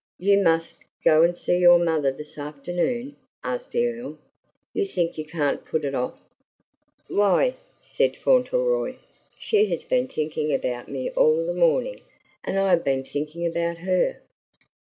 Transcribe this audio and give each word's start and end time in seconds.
"You 0.17 0.39
MUST 0.41 0.79
go 1.05 1.21
and 1.21 1.37
see 1.37 1.59
your 1.59 1.77
mother 1.77 2.11
this 2.11 2.35
afternoon?" 2.39 3.17
asked 3.43 3.71
the 3.73 3.85
Earl. 3.85 4.17
"You 4.73 4.83
think 4.87 5.15
you 5.15 5.23
can't 5.25 5.63
put 5.63 5.85
it 5.85 5.93
off?" 5.93 6.19
"Why," 7.07 7.55
said 7.81 8.17
Fauntleroy, 8.17 8.95
"she 9.37 9.67
has 9.67 9.83
been 9.83 10.07
thinking 10.07 10.51
about 10.51 10.89
me 10.89 11.11
all 11.11 11.45
the 11.45 11.53
morning, 11.53 12.01
and 12.43 12.57
I 12.57 12.71
have 12.71 12.83
been 12.83 13.03
thinking 13.03 13.45
about 13.45 13.77
her!" 13.85 14.21